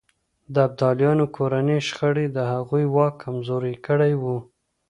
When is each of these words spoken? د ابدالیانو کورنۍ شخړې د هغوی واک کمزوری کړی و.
د 0.53 0.55
ابدالیانو 0.67 1.25
کورنۍ 1.37 1.79
شخړې 1.87 2.25
د 2.31 2.37
هغوی 2.53 2.85
واک 2.95 3.13
کمزوری 3.23 3.75
کړی 3.85 4.13
و. 4.21 4.23